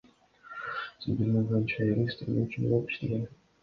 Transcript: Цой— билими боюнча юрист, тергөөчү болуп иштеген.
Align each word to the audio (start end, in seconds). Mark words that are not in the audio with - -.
Цой— 1.03 1.13
билими 1.21 1.45
боюнча 1.53 1.87
юрист, 1.93 2.25
тергөөчү 2.27 2.67
болуп 2.69 2.95
иштеген. 2.95 3.35